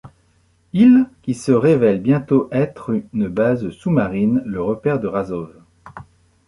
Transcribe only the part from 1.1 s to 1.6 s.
qui se